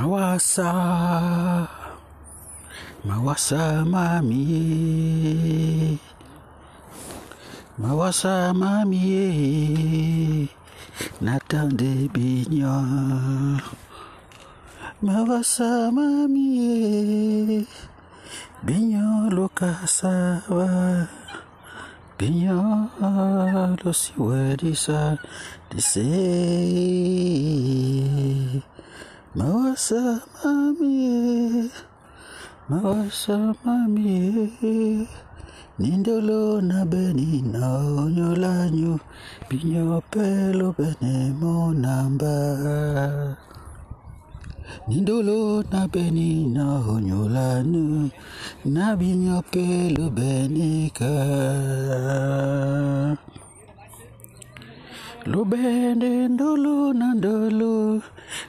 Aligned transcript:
Mawasa, 0.00 0.72
mawasa 3.04 3.84
mami, 3.84 4.48
mawasa 7.76 8.56
mami, 8.56 10.48
natande 11.20 12.08
binyo. 12.16 12.80
Mawasa 15.04 15.92
mami, 15.92 17.68
binyo 18.64 19.28
lokasawa, 19.28 20.64
binyo 22.16 22.88
lo 23.84 23.92
siwadisa, 23.92 25.20
dise. 25.68 26.08
Mawasa 29.30 30.26
mami, 30.42 31.70
mawasa 32.66 33.54
mami, 33.62 35.06
nindolo 35.78 36.58
na 36.58 36.82
beni 36.82 37.38
na 37.38 37.78
onyolanyu, 37.78 38.98
binyo 39.46 40.02
pelo 40.10 40.74
bene 40.74 41.30
mo 41.38 41.70
namba. 41.70 42.34
Nindolo 44.90 45.62
na 45.70 45.86
beni 45.86 46.50
na 46.50 46.82
onyolanu, 46.90 48.10
na 48.66 48.98
binyo 48.98 49.46
pelo 49.46 50.10
bene 55.24 55.24
ka. 55.24 55.30
Lubende 55.30 56.28
ndolo 56.28 56.92
na 56.92 57.14
ndolo, 57.14 58.02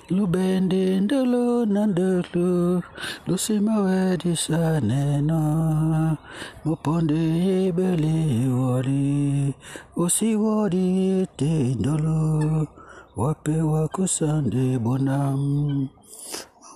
lubende 0.09 0.99
ndolo 0.99 1.65
na 1.65 1.87
ndolo, 1.87 2.81
lusima 3.27 3.79
wedi 3.79 4.35
saneno, 4.35 6.17
moponde 6.65 7.67
ebele 7.67 8.47
wali, 8.49 9.53
osi 9.97 10.35
wadi 10.35 11.27
te 11.37 11.75
ndolo, 11.79 12.67
wape 13.15 13.61
wakusande 13.61 14.79
bonam, 14.79 15.89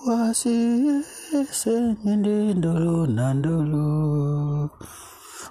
wasi 0.06 1.02
senyende 1.50 2.54
ndolo 2.54 3.06
na 3.06 3.34
ndolo. 3.34 4.45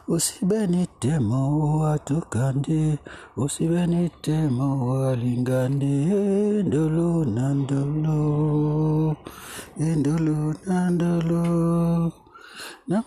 Usibenite 0.07 1.17
mo 1.19 1.41
watukande, 1.81 2.99
usibenite 3.37 4.37
mo 4.57 4.69
walingande, 4.89 5.95
ndolo 6.67 7.25
na 7.25 7.53
ndolo, 7.53 9.17
ndolo 9.79 10.53
na 10.67 10.89
ndolo. 10.93 11.43
Na. 12.87 13.01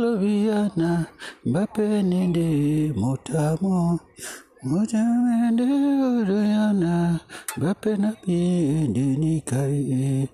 Lobiana, 0.00 1.06
mbape 1.44 2.02
ninde 2.02 2.48
mutamo, 2.96 4.00
mutamende 4.62 5.68
oduyana, 6.08 7.20
mbape 7.56 7.96
na 7.96 8.10
binde 8.24 9.04
nikai, 9.20 10.28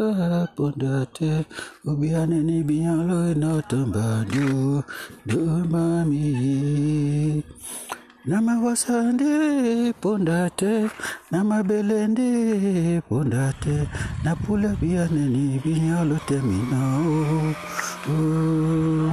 namawasa 0.00 0.48
pondate, 0.56 1.44
ubiane 1.84 2.40
ni 2.42 2.62
bialo 2.64 3.34
no 3.36 3.60
tambadu, 3.68 4.82
do 5.26 5.38
mami. 5.68 7.44
Nama 8.24 8.54
pondate, 10.00 10.90
nama 11.30 11.62
belende 11.62 13.02
pondate, 13.08 13.88
na 14.24 14.34
pula 14.36 14.72
biane 14.80 15.28
ni 15.28 15.60
bialo 15.60 16.16
temino. 16.26 17.54
Oh. 18.08 19.12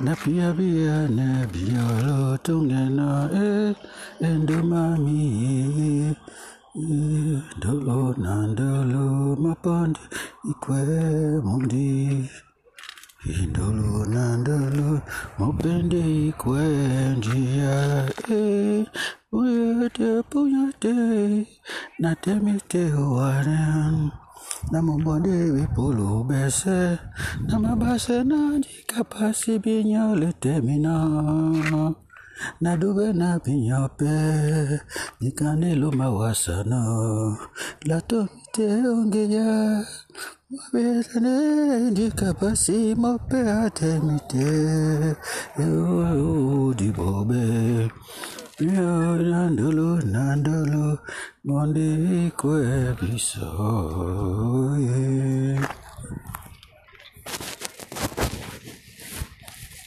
Na 0.00 0.16
pia 0.16 0.52
bia 0.52 1.08
na 1.08 1.46
tungena 2.42 3.30
eh 3.30 3.74
endo 4.20 4.58
mami 4.64 6.10
eh 6.74 7.38
dolo 7.62 8.10
mapande 9.62 10.00
ikwe 10.50 10.82
mundi. 11.44 12.28
Indolo 13.24 14.04
nandolo 14.12 15.00
mopende 15.38 16.00
ikwe 16.28 16.66
njia 17.16 18.10
eh. 18.30 18.86
Puyete 19.30 20.22
puyete 20.30 21.46
na 21.98 22.14
temite 22.16 22.84
waran 22.92 24.10
na 24.72 24.82
mambonde 24.82 25.30
wipolo 25.54 26.24
bese 26.24 26.98
na 27.46 27.58
mabase 27.58 28.24
na 28.24 28.58
dikapasi 28.58 29.58
binyole 29.58 30.32
temina. 30.40 31.94
Na 32.60 32.76
dube 32.76 33.12
na 33.12 33.38
pinyope 33.38 34.10
nikanelo 35.20 35.90
mawasano 35.92 37.38
lato 37.88 38.28
mite 38.34 38.66
ongeya 38.94 39.50
mabesane 40.50 41.34
dikapasi 41.96 42.94
mope 43.02 43.40
atemite 43.64 44.50
yo 45.58 46.72
dibobe 46.78 47.44
yo 48.74 48.90
nandolo 49.30 49.90
nandolo 50.14 50.86
monde 51.46 51.88
kwe 52.38 52.62
biso 52.98 53.50
yeah. 54.86 55.81